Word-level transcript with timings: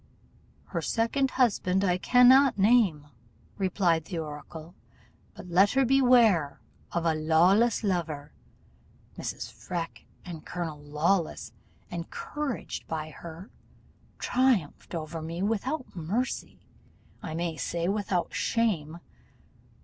'Her 0.69 0.81
second 0.81 1.29
husband 1.29 1.83
I 1.83 1.99
cannot 1.99 2.57
name,' 2.57 3.05
replied 3.59 4.05
the 4.05 4.17
oracle, 4.17 4.73
'but 5.35 5.47
let 5.49 5.73
her 5.73 5.85
beware 5.85 6.59
of 6.91 7.05
a 7.05 7.13
Lawless 7.13 7.83
lover.' 7.83 8.31
Mrs. 9.15 9.51
Freke 9.53 10.07
and 10.25 10.43
Colonel 10.43 10.79
Lawless, 10.79 11.53
encouraged 11.91 12.87
by 12.87 13.11
her, 13.11 13.51
triumphed 14.17 14.95
over 14.95 15.21
me 15.21 15.43
without 15.43 15.95
mercy 15.95 16.65
I 17.21 17.35
may 17.35 17.55
say, 17.55 17.87
without 17.87 18.33
shame! 18.33 18.99